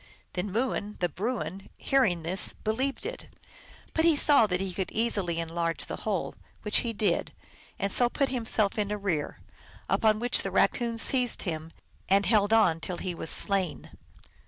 [0.33, 3.27] Then Mooin, the Bruin, hearing this, believed it,
[3.93, 7.31] but saw that he could easily enlarge the hole, which he did,
[7.77, 9.37] and so put himself in arrear;
[9.87, 11.71] upon which the Kaccoon seized him,
[12.09, 13.91] and held on till he was slain.